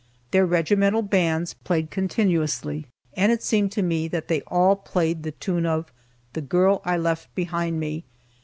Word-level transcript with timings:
Their 0.31 0.47
regimental 0.47 1.03
bands 1.03 1.53
played 1.53 1.91
continuously 1.91 2.87
and 3.13 3.31
it 3.31 3.43
seemed 3.43 3.71
to 3.73 3.83
me 3.83 4.07
that 4.07 4.29
they 4.29 4.41
all 4.47 4.75
played 4.75 5.21
the 5.21 5.29
tune 5.31 5.67
of 5.67 5.93
"The 6.33 6.41
Girl 6.41 6.81
I 6.83 6.97
Left 6.97 7.35
Behind 7.35 7.79
Me." 7.79 8.03